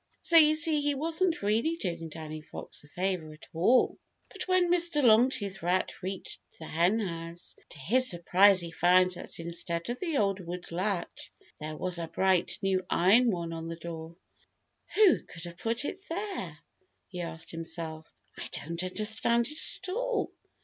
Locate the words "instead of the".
9.39-10.17